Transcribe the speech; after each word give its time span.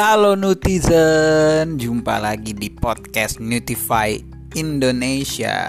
Halo 0.00 0.32
netizen, 0.32 1.76
jumpa 1.76 2.24
lagi 2.24 2.56
di 2.56 2.72
podcast 2.72 3.36
Notify 3.36 4.16
Indonesia. 4.56 5.60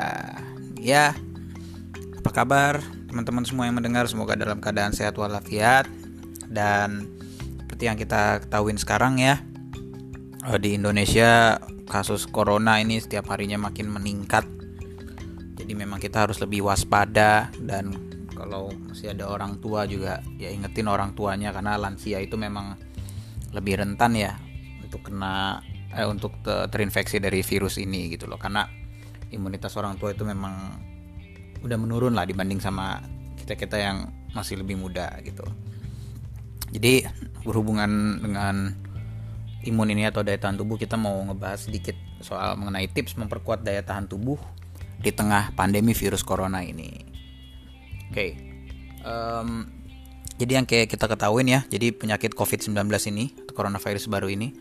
Ya, 0.80 1.12
apa 2.16 2.32
kabar 2.32 2.80
teman-teman 3.12 3.44
semua 3.44 3.68
yang 3.68 3.76
mendengar? 3.76 4.08
Semoga 4.08 4.40
dalam 4.40 4.64
keadaan 4.64 4.96
sehat 4.96 5.20
walafiat 5.20 5.84
dan 6.48 7.12
seperti 7.60 7.92
yang 7.92 8.00
kita 8.00 8.40
ketahuin 8.48 8.80
sekarang 8.80 9.20
ya 9.20 9.44
eh, 10.48 10.60
di 10.64 10.80
Indonesia 10.80 11.60
kasus 11.92 12.24
corona 12.24 12.80
ini 12.80 13.04
setiap 13.04 13.28
harinya 13.36 13.60
makin 13.60 13.92
meningkat. 13.92 14.48
Jadi 15.60 15.76
memang 15.76 16.00
kita 16.00 16.24
harus 16.24 16.40
lebih 16.40 16.72
waspada 16.72 17.52
dan 17.60 18.00
kalau 18.32 18.72
masih 18.88 19.12
ada 19.12 19.28
orang 19.28 19.60
tua 19.60 19.84
juga 19.84 20.24
ya 20.40 20.48
ingetin 20.48 20.88
orang 20.88 21.20
tuanya 21.20 21.52
karena 21.52 21.76
lansia 21.76 22.24
itu 22.24 22.40
memang 22.40 22.80
lebih 23.52 23.84
rentan 23.84 24.16
ya 24.16 24.36
untuk 24.84 25.08
kena 25.08 25.60
eh, 25.96 26.08
untuk 26.08 26.40
terinfeksi 26.44 27.20
dari 27.20 27.44
virus 27.44 27.80
ini 27.80 28.12
gitu 28.12 28.28
loh 28.28 28.40
karena 28.40 28.68
imunitas 29.32 29.76
orang 29.80 29.96
tua 29.96 30.12
itu 30.12 30.28
memang 30.28 30.80
udah 31.62 31.78
menurun 31.78 32.18
lah 32.18 32.28
dibanding 32.28 32.60
sama 32.60 33.00
kita 33.40 33.56
kita 33.56 33.78
yang 33.80 33.98
masih 34.32 34.60
lebih 34.60 34.80
muda 34.80 35.12
gitu 35.24 35.44
jadi 36.72 37.12
berhubungan 37.44 38.24
dengan 38.24 38.76
imun 39.62 39.92
ini 39.94 40.08
atau 40.08 40.26
daya 40.26 40.40
tahan 40.40 40.58
tubuh 40.58 40.80
kita 40.80 40.98
mau 40.98 41.22
ngebahas 41.22 41.70
sedikit 41.70 41.94
soal 42.24 42.58
mengenai 42.58 42.90
tips 42.90 43.20
memperkuat 43.20 43.62
daya 43.62 43.84
tahan 43.86 44.10
tubuh 44.10 44.40
di 45.02 45.12
tengah 45.14 45.54
pandemi 45.54 45.94
virus 45.94 46.26
corona 46.26 46.64
ini 46.66 46.90
oke 48.10 48.16
okay. 48.16 48.32
um, 49.06 49.82
jadi 50.42 50.58
yang 50.58 50.66
kayak 50.66 50.90
kita 50.90 51.06
ketahuin 51.06 51.46
ya, 51.46 51.62
jadi 51.70 51.94
penyakit 51.94 52.34
COVID-19 52.34 52.74
ini, 53.14 53.30
coronavirus 53.52 54.08
baru 54.12 54.28
ini, 54.32 54.52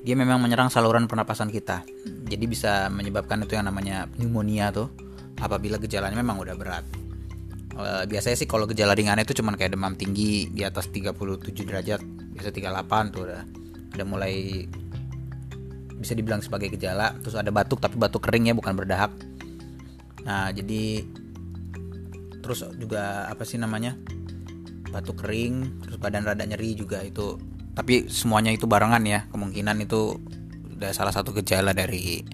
dia 0.00 0.14
memang 0.16 0.40
menyerang 0.40 0.68
saluran 0.72 1.06
pernapasan 1.06 1.48
kita. 1.48 1.84
Jadi 2.26 2.44
bisa 2.46 2.88
menyebabkan 2.92 3.42
itu 3.44 3.56
yang 3.56 3.68
namanya 3.68 4.06
pneumonia 4.10 4.70
tuh, 4.70 4.90
apabila 5.40 5.76
gejalanya 5.78 6.18
memang 6.18 6.38
udah 6.40 6.54
berat. 6.56 6.84
E, 7.74 7.86
biasanya 8.10 8.36
sih 8.36 8.48
kalau 8.48 8.68
gejala 8.68 8.96
ringan 8.96 9.20
itu 9.20 9.36
cuman 9.36 9.56
kayak 9.56 9.76
demam 9.76 9.94
tinggi 9.94 10.48
di 10.50 10.62
atas 10.64 10.88
37 10.92 11.66
derajat, 11.66 12.00
biasa 12.36 12.48
38 12.52 13.14
tuh 13.14 13.22
udah 13.26 13.42
udah 13.90 14.06
mulai 14.06 14.64
bisa 16.00 16.16
dibilang 16.16 16.40
sebagai 16.40 16.72
gejala. 16.72 17.16
Terus 17.20 17.36
ada 17.36 17.52
batuk 17.52 17.78
tapi 17.80 18.00
batuk 18.00 18.24
kering 18.24 18.50
ya 18.50 18.54
bukan 18.56 18.72
berdahak. 18.72 19.12
Nah, 20.24 20.52
jadi 20.52 21.04
terus 22.40 22.64
juga 22.80 23.28
apa 23.28 23.44
sih 23.44 23.60
namanya? 23.60 23.96
batuk 24.90 25.22
kering 25.22 25.80
terus 25.86 25.96
badan 26.02 26.26
rada 26.26 26.42
nyeri 26.42 26.74
juga 26.74 27.00
itu 27.00 27.38
tapi 27.74 28.10
semuanya 28.10 28.50
itu 28.50 28.66
barengan 28.66 29.02
ya. 29.06 29.26
Kemungkinan 29.30 29.76
itu 29.84 30.18
udah 30.80 30.90
salah 30.96 31.12
satu 31.12 31.30
gejala 31.36 31.76
dari 31.76 32.24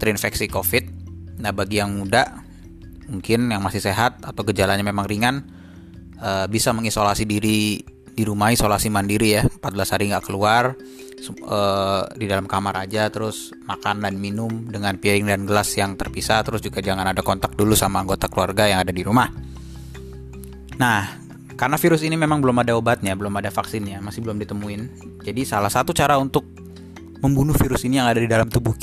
terinfeksi 0.00 0.50
covid. 0.50 0.84
Nah 1.40 1.52
bagi 1.54 1.78
yang 1.78 1.94
muda 1.94 2.42
mungkin 3.08 3.52
yang 3.52 3.60
masih 3.60 3.84
sehat 3.84 4.24
atau 4.24 4.42
gejalanya 4.48 4.80
memang 4.80 5.04
ringan 5.04 5.44
uh, 6.18 6.48
bisa 6.48 6.72
mengisolasi 6.72 7.28
diri 7.28 7.84
di 8.14 8.22
rumah 8.22 8.54
isolasi 8.54 8.88
mandiri 8.88 9.38
ya. 9.38 9.42
14 9.44 9.92
hari 9.94 10.04
nggak 10.10 10.24
keluar 10.26 10.78
uh, 11.44 12.02
di 12.14 12.26
dalam 12.30 12.46
kamar 12.46 12.86
aja 12.86 13.10
terus 13.10 13.50
makan 13.66 14.04
dan 14.06 14.14
minum 14.18 14.70
dengan 14.70 14.96
piring 14.98 15.30
dan 15.30 15.40
gelas 15.48 15.72
yang 15.74 15.98
terpisah 15.98 16.44
terus 16.46 16.62
juga 16.62 16.84
jangan 16.84 17.10
ada 17.10 17.22
kontak 17.24 17.58
dulu 17.58 17.74
sama 17.74 18.02
anggota 18.02 18.30
keluarga 18.30 18.70
yang 18.70 18.82
ada 18.82 18.92
di 18.94 19.02
rumah. 19.02 19.28
Nah 20.78 21.23
karena 21.54 21.78
virus 21.78 22.02
ini 22.02 22.18
memang 22.18 22.42
belum 22.42 22.62
ada 22.62 22.74
obatnya, 22.74 23.14
belum 23.14 23.34
ada 23.38 23.50
vaksinnya, 23.50 24.02
masih 24.02 24.26
belum 24.26 24.42
ditemuin. 24.42 24.80
Jadi 25.22 25.42
salah 25.46 25.70
satu 25.70 25.94
cara 25.94 26.18
untuk 26.18 26.42
membunuh 27.22 27.54
virus 27.56 27.86
ini 27.86 28.02
yang 28.02 28.10
ada 28.10 28.18
di 28.18 28.28
dalam 28.28 28.50
tubuh 28.50 28.74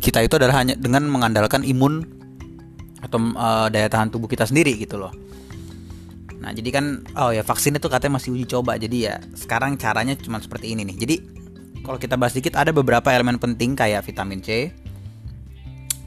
kita 0.00 0.24
itu 0.24 0.34
adalah 0.40 0.62
hanya 0.62 0.78
dengan 0.78 1.04
mengandalkan 1.10 1.66
imun 1.66 2.06
atau 3.02 3.18
uh, 3.36 3.68
daya 3.68 3.90
tahan 3.90 4.08
tubuh 4.08 4.30
kita 4.30 4.48
sendiri 4.48 4.78
gitu 4.80 4.96
loh. 4.96 5.12
Nah, 6.40 6.56
jadi 6.56 6.72
kan 6.72 7.04
oh 7.20 7.36
ya 7.36 7.44
vaksin 7.44 7.76
itu 7.76 7.84
katanya 7.92 8.16
masih 8.16 8.32
uji 8.32 8.48
coba. 8.48 8.80
Jadi 8.80 9.10
ya 9.10 9.20
sekarang 9.36 9.76
caranya 9.76 10.16
cuma 10.16 10.40
seperti 10.40 10.72
ini 10.72 10.88
nih. 10.88 10.96
Jadi 10.96 11.16
kalau 11.84 12.00
kita 12.00 12.16
bahas 12.16 12.32
sedikit 12.32 12.56
ada 12.56 12.72
beberapa 12.72 13.12
elemen 13.12 13.36
penting 13.36 13.76
kayak 13.76 14.06
vitamin 14.08 14.40
C. 14.40 14.72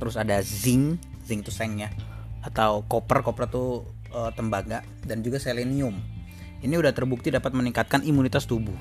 Terus 0.01 0.17
ada 0.17 0.41
zinc, 0.41 0.97
zinc 1.29 1.45
itu 1.45 1.53
seng 1.53 1.77
ya. 1.77 1.93
Atau 2.41 2.81
copper, 2.89 3.21
copper 3.21 3.45
tuh 3.45 3.85
uh, 4.13 4.31
tembaga 4.31 4.85
dan 5.03 5.19
juga 5.25 5.41
selenium 5.41 6.13
ini 6.63 6.79
udah 6.79 6.95
terbukti 6.95 7.27
dapat 7.27 7.51
meningkatkan 7.51 8.07
imunitas 8.07 8.47
tubuh. 8.47 8.73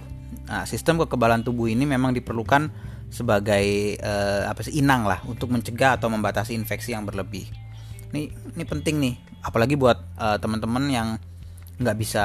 Nah, 0.46 0.62
sistem 0.64 1.02
kekebalan 1.02 1.42
tubuh 1.42 1.66
ini 1.66 1.82
memang 1.82 2.14
diperlukan 2.14 2.70
sebagai 3.10 3.98
uh, 3.98 4.46
apa 4.46 4.62
sih 4.62 4.78
inang 4.78 5.04
lah 5.04 5.18
untuk 5.26 5.50
mencegah 5.50 5.98
atau 5.98 6.06
membatasi 6.06 6.54
infeksi 6.54 6.94
yang 6.94 7.02
berlebih. 7.02 7.50
Ini 8.14 8.30
ini 8.54 8.64
penting 8.64 9.02
nih, 9.02 9.14
apalagi 9.42 9.74
buat 9.74 9.98
uh, 10.14 10.38
teman-teman 10.38 10.84
yang 10.88 11.08
nggak 11.82 11.98
bisa 11.98 12.24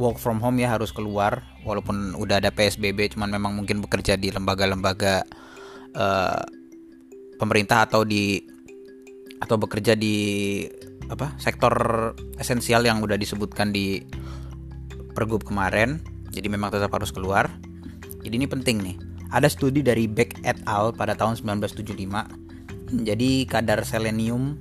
work 0.00 0.16
from 0.16 0.40
home 0.40 0.56
ya 0.56 0.72
harus 0.72 0.88
keluar 0.88 1.44
walaupun 1.64 2.16
udah 2.16 2.40
ada 2.40 2.48
PSBB 2.48 3.16
cuman 3.16 3.32
memang 3.32 3.52
mungkin 3.52 3.84
bekerja 3.84 4.16
di 4.16 4.32
lembaga-lembaga 4.32 5.24
uh, 5.92 6.44
pemerintah 7.36 7.84
atau 7.84 8.04
di 8.04 8.40
atau 9.36 9.56
bekerja 9.60 9.92
di 9.92 10.16
apa 11.06 11.34
sektor 11.38 11.72
esensial 12.42 12.82
yang 12.82 12.98
udah 12.98 13.14
disebutkan 13.14 13.70
di 13.70 14.02
pergub 15.14 15.46
kemarin, 15.46 16.02
jadi 16.34 16.52
memang 16.52 16.68
tetap 16.74 16.92
harus 16.92 17.08
keluar. 17.14 17.48
Jadi 18.20 18.34
ini 18.36 18.46
penting 18.50 18.76
nih. 18.82 18.96
Ada 19.32 19.50
studi 19.50 19.82
dari 19.82 20.06
Beck 20.06 20.38
et 20.46 20.58
al 20.68 20.92
pada 20.94 21.16
tahun 21.16 21.38
1975. 21.40 23.02
Jadi 23.02 23.30
kadar 23.50 23.82
selenium 23.82 24.58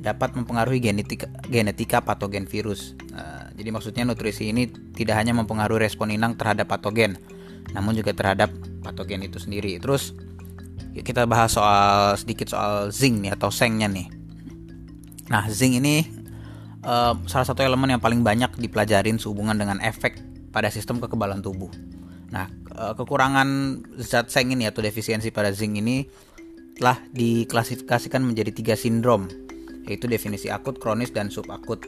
dapat 0.00 0.32
mempengaruhi 0.34 0.80
genetika, 0.80 1.28
genetika 1.46 2.00
patogen 2.00 2.48
virus. 2.48 2.96
Uh, 3.12 3.52
jadi 3.54 3.68
maksudnya 3.70 4.08
nutrisi 4.08 4.48
ini 4.48 4.66
tidak 4.96 5.20
hanya 5.20 5.36
mempengaruhi 5.36 5.84
respon 5.84 6.10
inang 6.10 6.34
terhadap 6.40 6.72
patogen, 6.72 7.20
namun 7.76 7.92
juga 7.92 8.16
terhadap 8.16 8.48
patogen 8.80 9.20
itu 9.22 9.36
sendiri. 9.36 9.76
Terus 9.76 10.16
kita 10.96 11.28
bahas 11.28 11.54
soal 11.54 12.16
sedikit 12.18 12.50
soal 12.50 12.90
zinc 12.90 13.22
nih 13.22 13.36
atau 13.36 13.52
sengnya 13.52 13.86
nih. 13.86 14.19
Nah, 15.30 15.46
zinc 15.46 15.78
ini 15.78 16.02
uh, 16.82 17.14
salah 17.30 17.46
satu 17.46 17.62
elemen 17.62 17.94
yang 17.94 18.02
paling 18.02 18.26
banyak 18.26 18.58
dipelajarin 18.58 19.16
sehubungan 19.16 19.54
dengan 19.54 19.78
efek 19.78 20.18
pada 20.50 20.66
sistem 20.68 20.98
kekebalan 20.98 21.38
tubuh. 21.38 21.70
Nah, 22.34 22.50
uh, 22.74 22.92
kekurangan 22.98 23.80
zat 24.02 24.34
seng 24.34 24.50
ini 24.50 24.66
atau 24.66 24.82
defisiensi 24.82 25.30
pada 25.30 25.54
zinc 25.54 25.78
ini 25.78 26.02
telah 26.74 26.98
diklasifikasikan 27.14 28.26
menjadi 28.26 28.50
tiga 28.50 28.74
sindrom, 28.74 29.30
yaitu 29.86 30.10
definisi 30.10 30.50
akut, 30.50 30.82
kronis, 30.82 31.14
dan 31.14 31.30
subakut. 31.30 31.86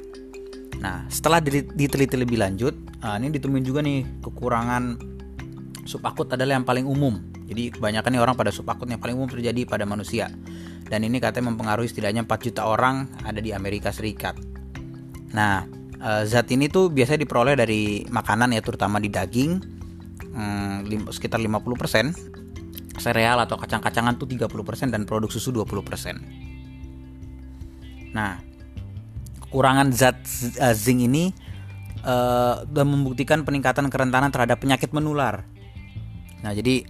Nah, 0.79 1.07
setelah 1.11 1.43
diteliti 1.43 2.15
lebih 2.15 2.39
lanjut, 2.39 2.75
uh, 3.03 3.19
ini 3.19 3.35
ditemuin 3.35 3.65
juga 3.67 3.83
nih 3.83 4.23
kekurangan 4.23 4.99
subakut 5.83 6.31
adalah 6.31 6.59
yang 6.59 6.67
paling 6.67 6.87
umum. 6.87 7.19
Jadi 7.47 7.75
kebanyakan 7.75 8.11
nih 8.15 8.23
orang 8.23 8.37
pada 8.39 8.55
subakut 8.55 8.87
yang 8.87 9.03
paling 9.03 9.19
umum 9.19 9.27
terjadi 9.27 9.67
pada 9.67 9.83
manusia. 9.83 10.31
Dan 10.93 11.09
ini 11.09 11.25
katanya 11.25 11.57
mempengaruhi 11.57 11.89
setidaknya 11.89 12.29
4 12.29 12.53
juta 12.53 12.69
orang 12.69 13.09
ada 13.25 13.41
di 13.41 13.57
Amerika 13.57 13.89
Serikat. 13.89 14.37
Nah, 15.33 15.65
uh, 16.05 16.21
zat 16.29 16.53
ini 16.53 16.69
tuh 16.69 16.93
biasanya 16.93 17.25
diperoleh 17.25 17.57
dari 17.57 18.05
makanan 18.13 18.53
ya 18.53 18.61
terutama 18.61 19.01
di 19.01 19.09
daging 19.09 19.57
hmm, 20.37 21.09
sekitar 21.09 21.41
50%, 21.41 23.01
sereal 23.01 23.41
atau 23.41 23.57
kacang-kacangan 23.57 24.21
tuh 24.21 24.29
30% 24.29 24.93
dan 24.93 25.09
produk 25.09 25.33
susu 25.33 25.49
20%. 25.49 28.13
Nah, 28.13 28.37
kekurangan 29.49 29.89
zat 29.97 30.21
uh, 30.61 30.77
zinc 30.77 31.09
ini 31.09 31.33
uh, 32.05 32.69
sudah 32.69 32.85
membuktikan 32.85 33.49
peningkatan 33.49 33.89
kerentanan 33.89 34.29
terhadap 34.29 34.61
penyakit 34.61 34.93
menular. 34.93 35.49
Nah, 36.45 36.53
jadi 36.53 36.85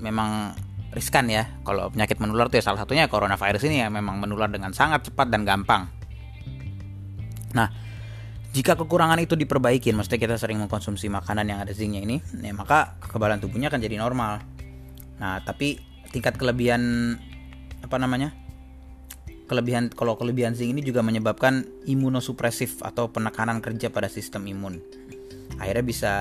memang 0.00 0.56
riskan 0.96 1.28
ya 1.28 1.44
kalau 1.60 1.92
penyakit 1.92 2.16
menular 2.16 2.48
tuh 2.48 2.56
ya 2.56 2.64
salah 2.64 2.80
satunya 2.80 3.04
coronavirus 3.04 3.68
ini 3.68 3.84
ya 3.84 3.92
memang 3.92 4.16
menular 4.16 4.48
dengan 4.48 4.72
sangat 4.72 5.12
cepat 5.12 5.28
dan 5.28 5.44
gampang. 5.44 5.92
Nah, 7.52 7.68
jika 8.56 8.72
kekurangan 8.72 9.20
itu 9.20 9.36
diperbaiki, 9.36 9.92
maksudnya 9.92 10.16
kita 10.16 10.36
sering 10.40 10.56
mengkonsumsi 10.56 11.12
makanan 11.12 11.52
yang 11.52 11.60
ada 11.60 11.76
zincnya 11.76 12.00
ini, 12.00 12.16
ya 12.40 12.56
maka 12.56 12.96
kekebalan 13.04 13.36
tubuhnya 13.36 13.68
akan 13.68 13.80
jadi 13.84 14.00
normal. 14.00 14.40
Nah, 15.20 15.44
tapi 15.44 15.76
tingkat 16.08 16.40
kelebihan 16.40 17.12
apa 17.84 17.96
namanya? 18.00 18.32
Kelebihan 19.46 19.92
kalau 19.92 20.16
kelebihan 20.16 20.56
zinc 20.56 20.72
ini 20.72 20.80
juga 20.80 21.04
menyebabkan 21.04 21.68
imunosupresif 21.84 22.80
atau 22.80 23.12
penekanan 23.12 23.60
kerja 23.60 23.92
pada 23.92 24.08
sistem 24.08 24.48
imun. 24.48 24.80
Akhirnya 25.60 25.84
bisa 25.84 26.12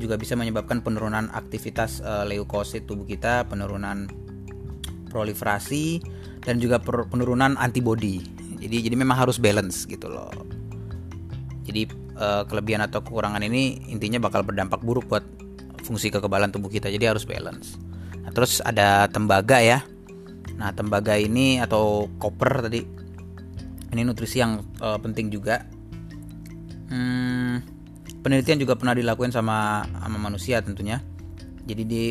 juga 0.00 0.16
bisa 0.16 0.32
menyebabkan 0.34 0.80
penurunan 0.80 1.28
aktivitas 1.30 2.00
uh, 2.00 2.24
leukosit 2.24 2.88
tubuh 2.88 3.04
kita, 3.04 3.44
penurunan 3.46 4.08
proliferasi 5.12 6.00
dan 6.40 6.56
juga 6.56 6.80
penurunan 6.82 7.60
antibodi. 7.60 8.24
Jadi 8.60 8.88
jadi 8.88 8.96
memang 8.96 9.20
harus 9.20 9.36
balance 9.36 9.84
gitu 9.84 10.08
loh. 10.08 10.32
Jadi 11.68 11.86
uh, 12.16 12.48
kelebihan 12.48 12.82
atau 12.88 13.04
kekurangan 13.04 13.44
ini 13.44 13.92
intinya 13.92 14.16
bakal 14.18 14.40
berdampak 14.40 14.80
buruk 14.80 15.06
buat 15.06 15.24
fungsi 15.84 16.08
kekebalan 16.08 16.48
tubuh 16.48 16.72
kita. 16.72 16.88
Jadi 16.88 17.04
harus 17.04 17.28
balance. 17.28 17.76
Nah, 18.24 18.32
terus 18.32 18.64
ada 18.64 19.08
tembaga 19.12 19.60
ya. 19.60 19.84
Nah 20.60 20.76
tembaga 20.76 21.16
ini 21.16 21.56
atau 21.56 22.04
koper 22.20 22.68
tadi 22.68 22.84
ini 23.90 24.00
nutrisi 24.04 24.44
yang 24.44 24.60
uh, 24.84 25.00
penting 25.00 25.32
juga. 25.32 25.64
Hmm, 26.90 27.62
penelitian 28.20 28.60
juga 28.60 28.76
pernah 28.76 28.96
dilakukan 28.96 29.32
sama 29.32 29.84
sama 29.84 30.18
manusia 30.20 30.60
tentunya 30.60 31.00
jadi 31.64 31.82
di 31.84 32.02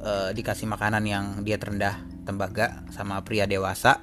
uh, 0.00 0.30
dikasih 0.32 0.68
makanan 0.68 1.02
yang 1.04 1.24
dia 1.44 1.56
terendah 1.56 2.00
tembaga 2.24 2.84
sama 2.92 3.20
pria 3.24 3.44
dewasa 3.48 4.00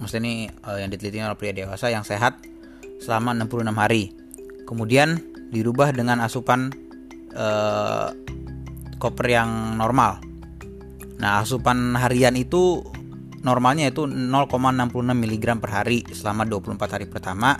maksudnya 0.00 0.22
ini 0.24 0.34
uh, 0.64 0.78
yang 0.78 0.92
diteliti 0.92 1.20
oleh 1.20 1.38
pria 1.38 1.52
dewasa 1.52 1.90
yang 1.90 2.04
sehat 2.04 2.40
selama 3.00 3.34
66 3.34 3.72
hari 3.74 4.12
kemudian 4.68 5.20
dirubah 5.48 5.96
dengan 5.96 6.20
asupan 6.20 6.68
uh, 7.32 8.12
koper 9.00 9.26
yang 9.30 9.78
normal. 9.78 10.20
Nah, 11.18 11.42
asupan 11.42 11.96
harian 11.98 12.34
itu 12.34 12.82
normalnya 13.42 13.88
itu 13.88 14.04
0,66 14.04 14.92
mg 14.92 15.44
per 15.62 15.70
hari 15.70 16.04
selama 16.10 16.44
24 16.44 16.94
hari 16.94 17.06
pertama, 17.06 17.56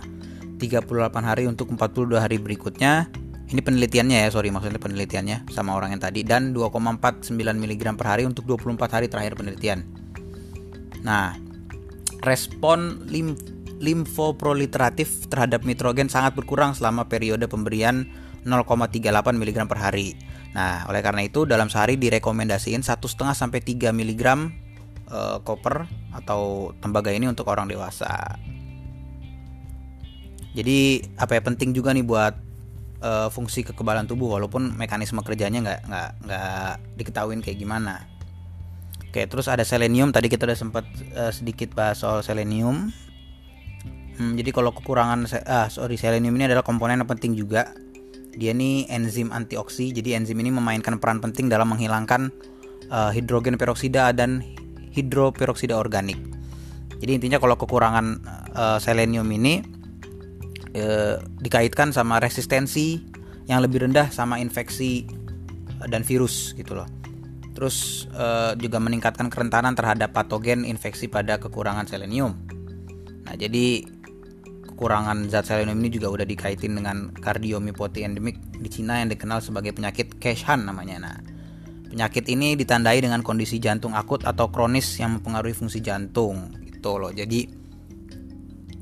38 0.58 0.84
hari 1.24 1.44
untuk 1.46 1.70
42 1.72 2.18
hari 2.18 2.36
berikutnya. 2.38 3.08
Ini 3.48 3.64
penelitiannya 3.64 4.24
ya, 4.24 4.28
sorry 4.28 4.52
maksudnya 4.52 4.76
penelitiannya 4.76 5.48
sama 5.48 5.72
orang 5.72 5.96
yang 5.96 6.02
tadi 6.04 6.20
dan 6.20 6.52
2,49 6.52 7.32
mg 7.32 7.82
per 7.96 8.06
hari 8.06 8.28
untuk 8.28 8.44
24 8.44 8.76
hari 8.92 9.06
terakhir 9.08 9.40
penelitian. 9.40 9.88
Nah, 11.00 11.32
respon 12.20 13.08
lim 13.08 13.32
limfoproliteratif 13.78 15.30
terhadap 15.30 15.62
nitrogen 15.62 16.10
sangat 16.10 16.34
berkurang 16.34 16.74
selama 16.74 17.06
periode 17.06 17.46
pemberian 17.46 18.10
0,38 18.44 19.06
mg 19.38 19.58
per 19.64 19.78
hari. 19.80 20.18
Nah, 20.52 20.84
oleh 20.90 21.00
karena 21.00 21.24
itu 21.24 21.46
dalam 21.46 21.70
sehari 21.70 21.94
direkomendasiin 21.94 22.82
1,5 22.82 23.06
sampai 23.32 23.60
3 23.62 23.94
mg 23.94 24.22
uh, 25.08 25.38
koper 25.46 25.86
atau 26.10 26.74
tembaga 26.82 27.14
ini 27.14 27.30
untuk 27.30 27.46
orang 27.48 27.70
dewasa. 27.70 28.36
Jadi 30.58 31.06
apa 31.16 31.38
ya 31.38 31.42
penting 31.44 31.70
juga 31.70 31.94
nih 31.94 32.02
buat 32.02 32.47
uh, 33.02 33.28
fungsi 33.32 33.66
kekebalan 33.66 34.06
tubuh 34.06 34.38
walaupun 34.38 34.74
mekanisme 34.74 35.22
kerjanya 35.22 35.60
nggak 35.62 35.80
nggak 35.86 36.10
nggak 36.26 36.72
diketahuin 36.98 37.40
kayak 37.42 37.58
gimana. 37.58 38.06
Oke, 39.08 39.24
terus 39.24 39.48
ada 39.48 39.64
selenium. 39.64 40.12
Tadi 40.12 40.28
kita 40.28 40.44
udah 40.44 40.58
sempat 40.58 40.84
uh, 41.16 41.32
sedikit 41.32 41.72
bahas 41.72 42.04
soal 42.04 42.20
selenium. 42.20 42.92
Hmm, 44.18 44.34
jadi 44.34 44.50
kalau 44.50 44.74
kekurangan 44.74 45.30
ah 45.46 45.70
sorry 45.70 45.94
selenium 45.94 46.34
ini 46.34 46.50
adalah 46.50 46.66
komponen 46.66 46.98
yang 46.98 47.06
penting 47.06 47.38
juga 47.38 47.70
dia 48.38 48.54
ini 48.54 48.86
enzim 48.86 49.34
antioksi, 49.34 49.90
jadi 49.90 50.18
enzim 50.18 50.38
ini 50.38 50.54
memainkan 50.54 50.98
peran 51.02 51.18
penting 51.18 51.50
dalam 51.50 51.74
menghilangkan 51.74 52.30
uh, 52.90 53.10
hidrogen 53.10 53.58
peroksida 53.58 54.14
dan 54.14 54.42
hidroperoksida 54.94 55.74
organik. 55.74 56.18
Jadi 56.98 57.18
intinya 57.18 57.38
kalau 57.38 57.54
kekurangan 57.54 58.06
uh, 58.54 58.78
selenium 58.82 59.26
ini 59.30 59.77
uh, 60.80 61.16
dikaitkan 61.42 61.92
sama 61.92 62.18
resistensi 62.18 63.02
yang 63.48 63.64
lebih 63.64 63.88
rendah 63.88 64.12
sama 64.12 64.38
infeksi 64.38 65.08
dan 65.86 66.02
virus 66.02 66.52
gitu 66.58 66.74
loh. 66.74 66.88
Terus 67.54 68.06
uh, 68.14 68.54
juga 68.54 68.78
meningkatkan 68.78 69.26
kerentanan 69.30 69.74
terhadap 69.74 70.14
patogen 70.14 70.62
infeksi 70.62 71.10
pada 71.10 71.42
kekurangan 71.42 71.90
selenium. 71.90 72.38
Nah, 73.26 73.34
jadi 73.34 73.82
kekurangan 74.70 75.26
zat 75.26 75.50
selenium 75.50 75.82
ini 75.82 75.90
juga 75.90 76.14
udah 76.14 76.26
dikaitin 76.26 76.78
dengan 76.78 77.10
kardiomyopati 77.18 78.06
endemik 78.06 78.38
di 78.62 78.68
Cina 78.70 79.02
yang 79.02 79.10
dikenal 79.10 79.42
sebagai 79.42 79.74
penyakit 79.74 80.22
Keshan 80.22 80.70
namanya. 80.70 81.02
Nah, 81.02 81.16
penyakit 81.90 82.30
ini 82.30 82.54
ditandai 82.54 83.02
dengan 83.02 83.26
kondisi 83.26 83.58
jantung 83.58 83.96
akut 83.96 84.22
atau 84.22 84.52
kronis 84.54 85.02
yang 85.02 85.18
mempengaruhi 85.18 85.56
fungsi 85.56 85.82
jantung 85.82 86.54
gitu 86.62 86.94
loh. 87.00 87.10
Jadi 87.10 87.48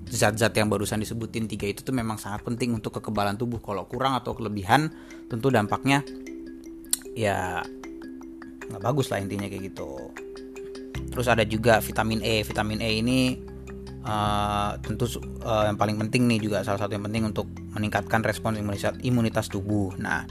zat-zat 0.07 0.55
yang 0.55 0.71
barusan 0.71 1.03
disebutin 1.03 1.51
tiga 1.51 1.67
itu 1.67 1.83
tuh 1.83 1.95
memang 1.95 2.17
sangat 2.17 2.47
penting 2.47 2.75
untuk 2.75 3.03
kekebalan 3.03 3.35
tubuh. 3.35 3.59
Kalau 3.59 3.85
kurang 3.91 4.15
atau 4.15 4.33
kelebihan, 4.39 4.91
tentu 5.27 5.51
dampaknya 5.51 6.07
ya 7.17 7.65
nggak 8.67 8.83
bagus 8.83 9.11
lah 9.11 9.19
intinya 9.19 9.51
kayak 9.51 9.75
gitu. 9.75 10.11
Terus 11.11 11.27
ada 11.27 11.43
juga 11.49 11.81
vitamin 11.81 12.21
E. 12.23 12.45
Vitamin 12.45 12.79
E 12.83 12.91
ini 13.01 13.21
uh, 14.05 14.77
tentu 14.85 15.09
uh, 15.43 15.65
yang 15.67 15.79
paling 15.81 15.97
penting 16.07 16.29
nih 16.29 16.39
juga 16.39 16.63
salah 16.63 16.83
satu 16.83 16.95
yang 16.95 17.05
penting 17.09 17.27
untuk 17.27 17.49
meningkatkan 17.75 18.23
respon 18.23 18.57
imunitas, 18.57 18.95
imunitas 19.03 19.47
tubuh. 19.49 19.97
Nah, 19.97 20.29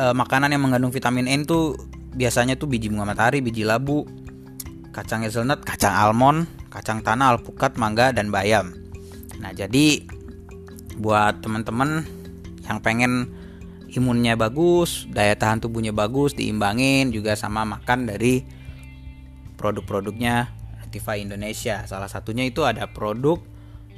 uh, 0.00 0.14
makanan 0.16 0.52
yang 0.52 0.64
mengandung 0.64 0.90
vitamin 0.90 1.28
N 1.28 1.44
itu 1.44 1.76
biasanya 2.18 2.58
tuh 2.58 2.66
biji 2.66 2.90
bunga 2.90 3.04
matahari, 3.06 3.44
biji 3.44 3.62
labu, 3.62 4.08
kacang 4.90 5.22
hazelnut, 5.22 5.62
kacang 5.62 5.92
almond, 5.92 6.48
kacang 6.78 7.02
tanah, 7.02 7.34
alpukat, 7.34 7.74
mangga 7.74 8.14
dan 8.14 8.30
bayam. 8.30 8.70
Nah, 9.42 9.50
jadi 9.50 10.06
buat 10.94 11.42
teman-teman 11.42 12.06
yang 12.62 12.78
pengen 12.78 13.34
imunnya 13.90 14.38
bagus, 14.38 15.10
daya 15.10 15.34
tahan 15.34 15.58
tubuhnya 15.58 15.90
bagus, 15.90 16.38
diimbangin 16.38 17.10
juga 17.10 17.34
sama 17.34 17.66
makan 17.66 18.06
dari 18.06 18.46
produk-produknya 19.58 20.54
Notify 20.78 21.18
Indonesia. 21.18 21.82
Salah 21.90 22.06
satunya 22.06 22.46
itu 22.46 22.62
ada 22.62 22.86
produk 22.86 23.42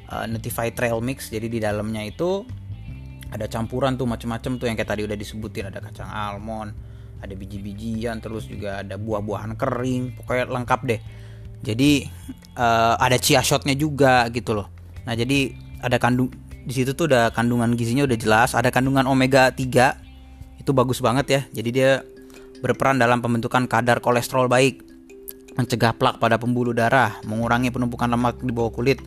uh, 0.09 0.27
Trail 0.73 0.99
Mix. 1.05 1.29
Jadi 1.29 1.53
di 1.53 1.59
dalamnya 1.61 2.03
itu 2.03 2.49
ada 3.31 3.47
campuran 3.47 3.95
tuh 3.95 4.11
macam-macam 4.11 4.59
tuh 4.59 4.67
yang 4.67 4.75
kayak 4.75 4.91
tadi 4.91 5.03
udah 5.07 5.15
disebutin 5.15 5.71
ada 5.71 5.79
kacang 5.79 6.11
almond, 6.11 6.75
ada 7.23 7.31
biji-bijian, 7.31 8.19
terus 8.19 8.51
juga 8.51 8.83
ada 8.83 8.99
buah-buahan 8.99 9.55
kering, 9.55 10.19
pokoknya 10.19 10.45
lengkap 10.51 10.81
deh. 10.89 11.01
Jadi 11.61 12.09
uh, 12.57 12.97
ada 12.97 13.21
chia 13.21 13.45
shotnya 13.45 13.77
juga 13.77 14.29
gitu 14.33 14.57
loh. 14.57 14.69
Nah 15.05 15.13
jadi 15.13 15.53
ada 15.81 15.97
kandung 16.01 16.33
di 16.65 16.73
situ 16.77 16.93
tuh 16.93 17.09
udah 17.09 17.33
kandungan 17.33 17.73
gizinya 17.77 18.05
udah 18.05 18.19
jelas, 18.21 18.53
ada 18.53 18.69
kandungan 18.69 19.09
omega 19.09 19.53
3 19.53 20.61
itu 20.61 20.71
bagus 20.77 21.01
banget 21.01 21.27
ya. 21.29 21.41
Jadi 21.61 21.71
dia 21.73 21.91
berperan 22.61 23.01
dalam 23.01 23.25
pembentukan 23.25 23.65
kadar 23.65 24.05
kolesterol 24.05 24.49
baik 24.49 24.85
mencegah 25.57 25.97
plak 25.97 26.23
pada 26.23 26.37
pembuluh 26.37 26.73
darah, 26.77 27.19
mengurangi 27.27 27.73
penumpukan 27.73 28.09
lemak 28.09 28.41
di 28.41 28.53
bawah 28.53 28.73
kulit 28.73 29.01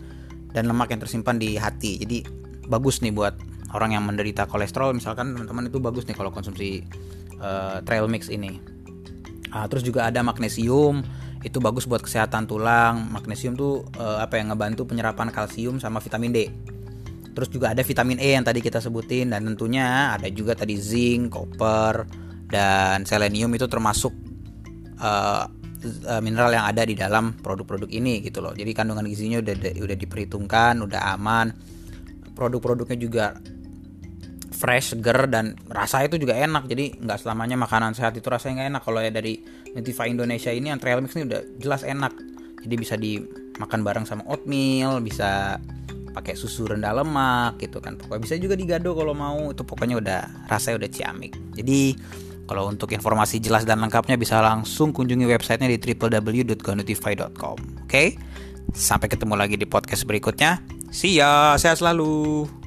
dan 0.54 0.70
lemak 0.70 0.94
yang 0.94 1.02
tersimpan 1.02 1.38
di 1.38 1.58
hati. 1.58 2.02
Jadi 2.02 2.26
bagus 2.70 3.02
nih 3.02 3.14
buat 3.14 3.38
orang 3.74 3.98
yang 3.98 4.04
menderita 4.06 4.46
kolesterol 4.46 4.94
misalkan 4.94 5.34
teman-teman 5.34 5.70
itu 5.70 5.82
bagus 5.82 6.06
nih 6.06 6.14
kalau 6.14 6.30
konsumsi 6.30 6.86
uh, 7.42 7.82
trail 7.86 8.06
mix 8.10 8.30
ini. 8.30 8.62
Uh, 9.54 9.70
terus 9.70 9.86
juga 9.86 10.10
ada 10.10 10.22
magnesium 10.26 11.06
itu 11.44 11.60
bagus 11.60 11.84
buat 11.86 12.00
kesehatan 12.00 12.48
tulang. 12.48 13.12
Magnesium 13.12 13.54
tuh 13.54 13.84
uh, 14.00 14.24
apa 14.24 14.40
yang 14.40 14.56
ngebantu 14.56 14.88
penyerapan 14.88 15.30
kalsium 15.30 15.78
sama 15.78 16.00
vitamin 16.00 16.32
D. 16.32 16.40
Terus 17.34 17.50
juga 17.52 17.74
ada 17.76 17.84
vitamin 17.84 18.18
E 18.22 18.38
yang 18.38 18.46
tadi 18.46 18.64
kita 18.64 18.80
sebutin 18.80 19.36
dan 19.36 19.44
tentunya 19.44 20.16
ada 20.16 20.30
juga 20.32 20.56
tadi 20.56 20.80
zinc, 20.80 21.34
copper 21.34 22.08
dan 22.48 23.04
selenium 23.04 23.52
itu 23.58 23.66
termasuk 23.66 24.14
uh, 25.02 25.50
mineral 26.24 26.54
yang 26.56 26.64
ada 26.64 26.88
di 26.88 26.96
dalam 26.96 27.36
produk-produk 27.36 27.92
ini 27.92 28.24
gitu 28.24 28.40
loh. 28.40 28.56
Jadi 28.56 28.72
kandungan 28.72 29.04
gizinya 29.04 29.44
udah 29.44 29.56
udah 29.84 29.98
diperhitungkan, 30.00 30.80
udah 30.80 31.12
aman. 31.20 31.52
Produk-produknya 32.34 32.96
juga 32.96 33.26
fresh, 34.64 34.96
seger 34.96 35.28
dan 35.28 35.60
rasa 35.68 36.08
itu 36.08 36.16
juga 36.16 36.40
enak. 36.40 36.72
Jadi 36.72 37.04
nggak 37.04 37.20
selamanya 37.20 37.60
makanan 37.60 37.92
sehat 37.92 38.16
itu 38.16 38.24
rasanya 38.32 38.64
nggak 38.64 38.70
enak. 38.72 38.82
Kalau 38.88 39.00
ya 39.04 39.12
dari 39.12 39.44
Notify 39.76 40.08
Indonesia 40.08 40.56
ini 40.56 40.72
yang 40.72 40.80
trail 40.80 41.04
mix 41.04 41.20
ini 41.20 41.28
udah 41.28 41.42
jelas 41.60 41.84
enak. 41.84 42.16
Jadi 42.64 42.76
bisa 42.80 42.96
dimakan 42.96 43.84
bareng 43.84 44.06
sama 44.08 44.24
oatmeal, 44.32 45.04
bisa 45.04 45.60
pakai 46.16 46.40
susu 46.40 46.72
rendah 46.72 46.96
lemak 46.96 47.60
gitu 47.60 47.84
kan. 47.84 48.00
Pokoknya 48.00 48.24
bisa 48.24 48.40
juga 48.40 48.56
digado 48.56 48.96
kalau 48.96 49.12
mau. 49.12 49.52
Itu 49.52 49.68
pokoknya 49.68 50.00
udah 50.00 50.48
rasanya 50.48 50.88
udah 50.88 50.92
ciamik. 50.96 51.36
Jadi 51.60 52.00
kalau 52.48 52.72
untuk 52.72 52.96
informasi 52.96 53.44
jelas 53.44 53.68
dan 53.68 53.84
lengkapnya 53.84 54.16
bisa 54.16 54.40
langsung 54.40 54.96
kunjungi 54.96 55.28
websitenya 55.28 55.68
di 55.68 55.78
www.gonotify.com. 55.84 57.84
Oke, 57.84 58.16
sampai 58.72 59.12
ketemu 59.12 59.36
lagi 59.36 59.60
di 59.60 59.68
podcast 59.68 60.08
berikutnya. 60.08 60.64
See 60.88 61.20
ya, 61.20 61.60
sehat 61.60 61.84
selalu. 61.84 62.63